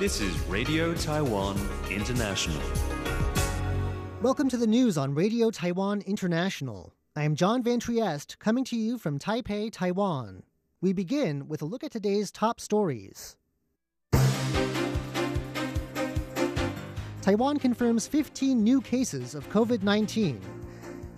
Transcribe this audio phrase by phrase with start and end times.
[0.00, 1.58] This is Radio Taiwan
[1.90, 2.58] International.
[4.22, 6.94] Welcome to the news on Radio Taiwan International.
[7.14, 10.42] I am John Van Trieste, coming to you from Taipei, Taiwan.
[10.80, 13.36] We begin with a look at today's top stories.
[17.20, 20.40] Taiwan confirms 15 new cases of COVID 19.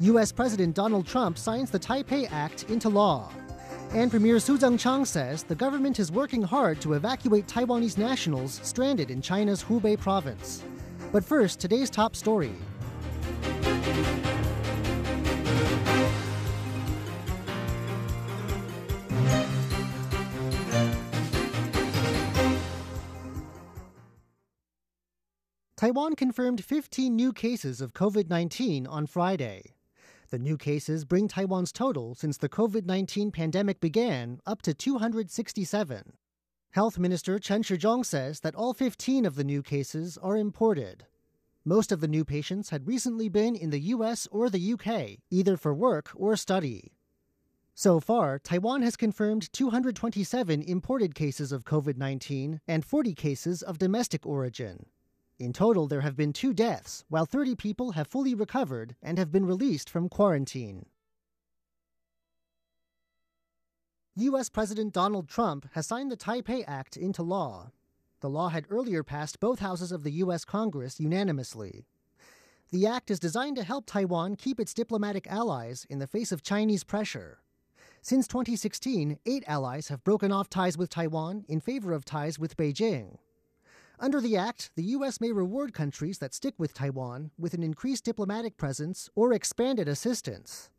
[0.00, 0.32] U.S.
[0.32, 3.30] President Donald Trump signs the Taipei Act into law.
[3.94, 9.10] And Premier Su Tseng-chang says the government is working hard to evacuate Taiwanese nationals stranded
[9.10, 10.62] in China's Hubei province.
[11.12, 12.52] But first, today's top story.
[25.76, 29.71] Taiwan confirmed 15 new cases of COVID 19 on Friday.
[30.32, 36.14] The new cases bring Taiwan's total since the COVID 19 pandemic began up to 267.
[36.70, 41.04] Health Minister Chen Shizhong says that all 15 of the new cases are imported.
[41.66, 45.58] Most of the new patients had recently been in the US or the UK, either
[45.58, 46.94] for work or study.
[47.74, 53.76] So far, Taiwan has confirmed 227 imported cases of COVID 19 and 40 cases of
[53.76, 54.86] domestic origin.
[55.38, 59.32] In total, there have been two deaths, while 30 people have fully recovered and have
[59.32, 60.86] been released from quarantine.
[64.16, 64.50] U.S.
[64.50, 67.72] President Donald Trump has signed the Taipei Act into law.
[68.20, 70.44] The law had earlier passed both houses of the U.S.
[70.44, 71.86] Congress unanimously.
[72.70, 76.42] The act is designed to help Taiwan keep its diplomatic allies in the face of
[76.42, 77.38] Chinese pressure.
[78.00, 82.56] Since 2016, eight allies have broken off ties with Taiwan in favor of ties with
[82.56, 83.16] Beijing.
[84.02, 85.20] Under the Act, the U.S.
[85.20, 90.70] may reward countries that stick with Taiwan with an increased diplomatic presence or expanded assistance.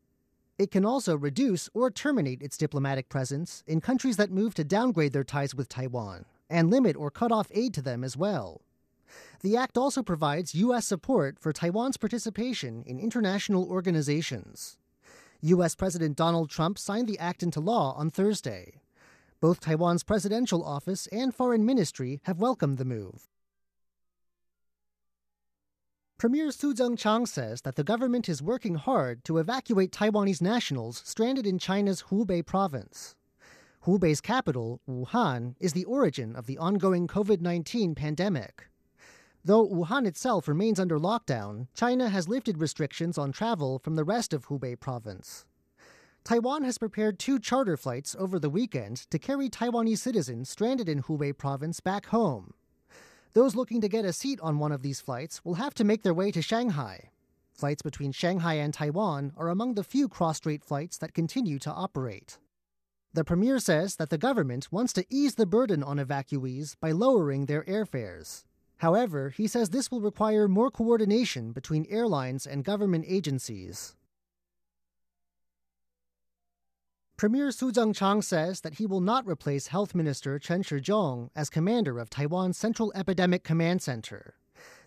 [0.58, 5.14] It can also reduce or terminate its diplomatic presence in countries that move to downgrade
[5.14, 8.60] their ties with Taiwan and limit or cut off aid to them as well.
[9.39, 10.86] The Act also provides U.S.
[10.86, 14.78] support for Taiwan's participation in international organizations.
[15.39, 15.76] U.S.
[15.76, 18.82] President Donald Trump signed the Act into law on Thursday.
[19.43, 23.27] Both Taiwan's presidential office and foreign ministry have welcomed the move.
[26.17, 31.45] Premier Su Tseng-chang says that the government is working hard to evacuate Taiwanese nationals stranded
[31.45, 33.17] in China's Hubei province.
[33.86, 38.70] Hubei's capital, Wuhan, is the origin of the ongoing COVID 19 pandemic.
[39.43, 44.32] Though Wuhan itself remains under lockdown, China has lifted restrictions on travel from the rest
[44.32, 45.43] of Hubei province.
[46.23, 51.04] Taiwan has prepared two charter flights over the weekend to carry Taiwanese citizens stranded in
[51.04, 52.54] Hubei province back home.
[53.34, 56.04] Those looking to get a seat on one of these flights will have to make
[56.04, 57.10] their way to Shanghai.
[57.52, 61.72] Flights between Shanghai and Taiwan are among the few cross strait flights that continue to
[61.72, 62.38] operate.
[63.12, 67.48] The premier says that the government wants to ease the burden on evacuees by lowering
[67.48, 68.45] their airfares.
[68.78, 73.95] However, he says this will require more coordination between airlines and government agencies.
[77.23, 81.98] Premier Su Tseng-chang says that he will not replace Health Minister Chen Shizhong as commander
[81.98, 84.34] of Taiwan's Central Epidemic Command Center.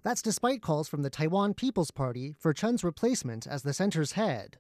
[0.03, 4.59] That's despite calls from the Taiwan People's Party for Chen's replacement as the center's head.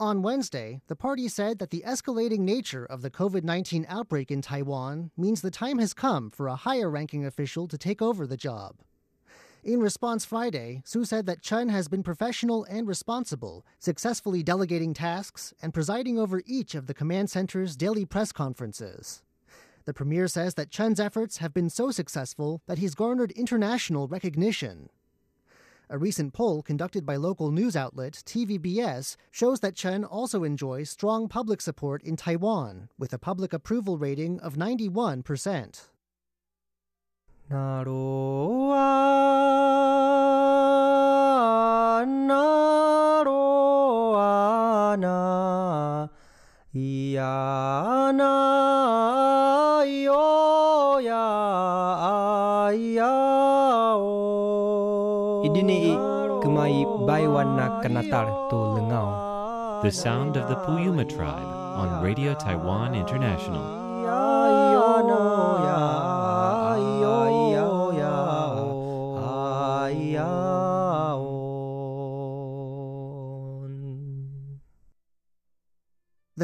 [0.00, 4.40] On Wednesday, the party said that the escalating nature of the COVID 19 outbreak in
[4.40, 8.38] Taiwan means the time has come for a higher ranking official to take over the
[8.38, 8.76] job.
[9.66, 15.52] In response Friday, Su said that Chen has been professional and responsible, successfully delegating tasks
[15.60, 19.24] and presiding over each of the command center's daily press conferences.
[19.84, 24.88] The premier says that Chen's efforts have been so successful that he's garnered international recognition.
[25.90, 31.26] A recent poll conducted by local news outlet TVBS shows that Chen also enjoys strong
[31.26, 35.86] public support in Taiwan, with a public approval rating of 91%.
[37.49, 38.79] 那罗啊，
[42.05, 46.07] 那罗啊那，
[46.73, 51.11] 咿呀那哟呀
[52.71, 53.05] 咿呀
[53.99, 55.43] 哦。
[55.43, 55.97] Idini
[56.41, 59.09] kemai baiwana kanatar to lengau.
[59.83, 63.84] The sound of the Puyuma tribe on Radio Taiwan International.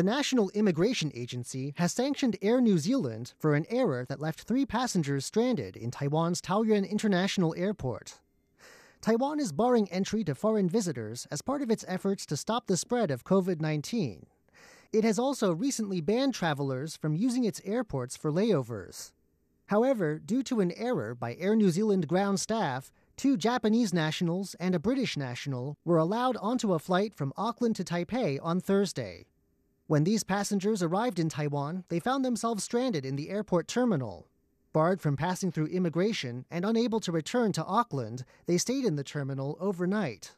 [0.02, 4.66] The National Immigration Agency has sanctioned Air New Zealand for an error that left three
[4.66, 8.18] passengers stranded in Taiwan's Taoyuan International Airport.
[9.00, 12.76] Taiwan is barring entry to foreign visitors as part of its efforts to stop the
[12.76, 14.26] spread of COVID 19.
[14.92, 19.12] It has also recently banned travelers from using its airports for layovers.
[19.66, 24.74] However, due to an error by Air New Zealand ground staff, two Japanese nationals and
[24.74, 29.26] a British national were allowed onto a flight from Auckland to Taipei on Thursday.
[29.86, 34.28] When these passengers arrived in Taiwan, they found themselves stranded in the airport terminal.
[34.72, 39.04] Barred from passing through immigration and unable to return to Auckland, they stayed in the
[39.04, 40.32] terminal overnight.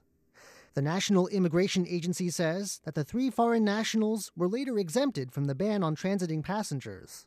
[0.74, 5.54] The National Immigration Agency says that the three foreign nationals were later exempted from the
[5.54, 7.26] ban on transiting passengers.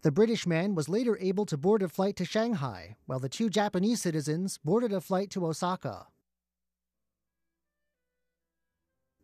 [0.00, 3.50] The British man was later able to board a flight to Shanghai, while the two
[3.50, 6.06] Japanese citizens boarded a flight to Osaka.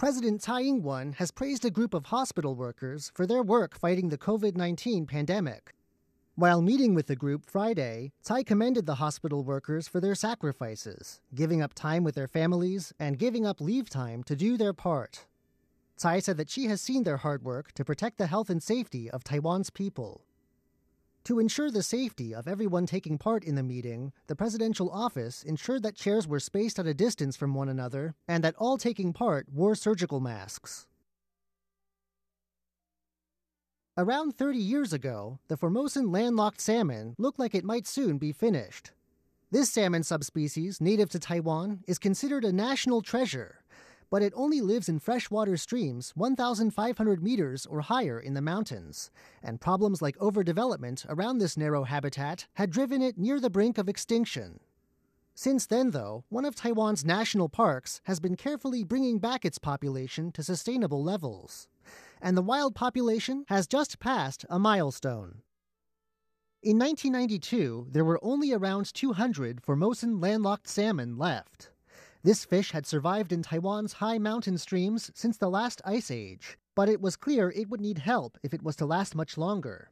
[0.02, 4.08] President Tsai Ing wen has praised a group of hospital workers for their work fighting
[4.08, 5.76] the COVID 19 pandemic.
[6.34, 11.62] While meeting with the group Friday, Tsai commended the hospital workers for their sacrifices, giving
[11.62, 15.26] up time with their families and giving up leave time to do their part.
[15.96, 19.08] Tsai said that she has seen their hard work to protect the health and safety
[19.08, 20.24] of Taiwan's people.
[21.24, 25.84] To ensure the safety of everyone taking part in the meeting, the presidential office ensured
[25.84, 29.46] that chairs were spaced at a distance from one another and that all taking part
[29.48, 30.88] wore surgical masks.
[33.96, 38.90] Around 30 years ago, the Formosan landlocked salmon looked like it might soon be finished.
[39.52, 43.61] This salmon subspecies, native to Taiwan, is considered a national treasure
[44.12, 49.10] but it only lives in freshwater streams 1,500 meters or higher in the mountains,
[49.42, 53.88] and problems like overdevelopment around this narrow habitat had driven it near the brink of
[53.88, 54.60] extinction.
[55.34, 60.30] Since then, though, one of Taiwan's national parks has been carefully bringing back its population
[60.32, 61.66] to sustainable levels,
[62.20, 65.40] and the wild population has just passed a milestone.
[66.62, 71.71] In 1992, there were only around 200 Formosan landlocked salmon left.
[72.24, 76.88] This fish had survived in Taiwan's high mountain streams since the last ice age, but
[76.88, 79.90] it was clear it would need help if it was to last much longer.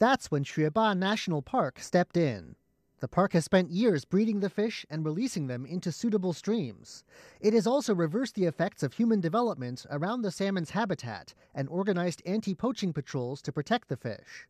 [0.00, 2.56] That's when Xueba National Park stepped in.
[2.98, 7.04] The park has spent years breeding the fish and releasing them into suitable streams.
[7.40, 12.22] It has also reversed the effects of human development around the salmon's habitat and organized
[12.26, 14.48] anti poaching patrols to protect the fish.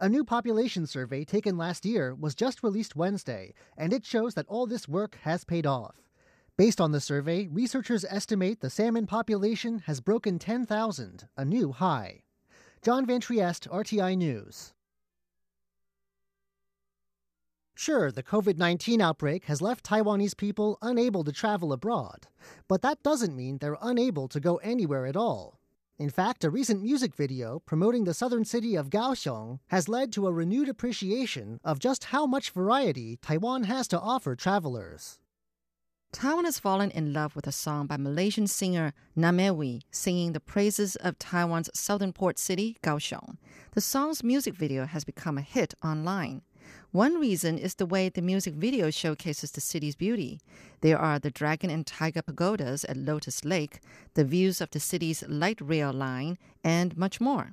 [0.00, 4.46] A new population survey taken last year was just released Wednesday, and it shows that
[4.48, 6.07] all this work has paid off.
[6.58, 12.22] Based on the survey, researchers estimate the salmon population has broken 10,000, a new high.
[12.82, 14.74] John Van Trieste, RTI News.
[17.76, 22.26] Sure, the COVID 19 outbreak has left Taiwanese people unable to travel abroad,
[22.66, 25.60] but that doesn't mean they're unable to go anywhere at all.
[25.96, 30.26] In fact, a recent music video promoting the southern city of Kaohsiung has led to
[30.26, 35.20] a renewed appreciation of just how much variety Taiwan has to offer travelers.
[36.10, 40.96] Taiwan has fallen in love with a song by Malaysian singer Namewee singing the praises
[40.96, 43.36] of Taiwan's southern port city, Kaohsiung.
[43.72, 46.40] The song's music video has become a hit online.
[46.92, 50.40] One reason is the way the music video showcases the city's beauty.
[50.80, 53.80] There are the dragon and tiger pagodas at Lotus Lake,
[54.14, 57.52] the views of the city's light rail line, and much more.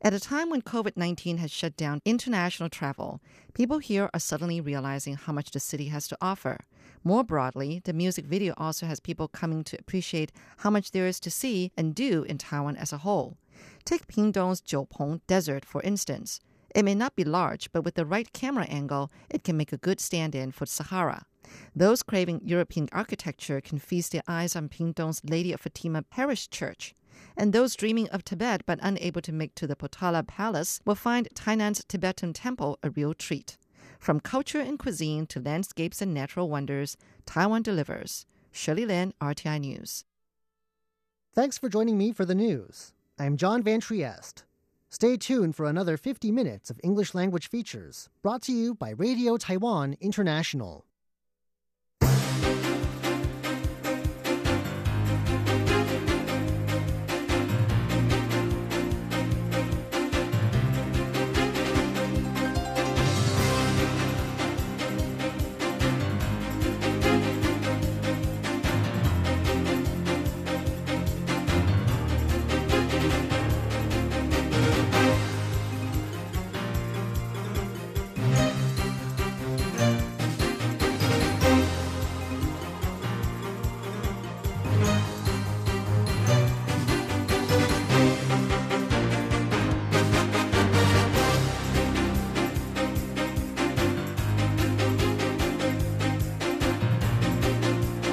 [0.00, 3.20] At a time when COVID 19 has shut down international travel,
[3.52, 6.60] people here are suddenly realizing how much the city has to offer.
[7.02, 11.18] More broadly, the music video also has people coming to appreciate how much there is
[11.20, 13.38] to see and do in Taiwan as a whole.
[13.84, 16.38] Take Pingtung's Jiupeng Desert, for instance.
[16.76, 19.78] It may not be large, but with the right camera angle, it can make a
[19.78, 21.26] good stand in for Sahara.
[21.74, 26.94] Those craving European architecture can feast their eyes on Pingtung's Lady of Fatima Parish Church.
[27.36, 31.28] And those dreaming of Tibet but unable to make to the Potala Palace will find
[31.34, 33.58] Tainan's Tibetan Temple a real treat.
[33.98, 36.96] From culture and cuisine to landscapes and natural wonders,
[37.26, 38.26] Taiwan delivers.
[38.50, 40.04] Shirley Lin, RTI News.
[41.34, 42.92] Thanks for joining me for the news.
[43.18, 44.44] I'm John Van Trieste.
[44.90, 49.36] Stay tuned for another 50 minutes of English language features brought to you by Radio
[49.36, 50.86] Taiwan International.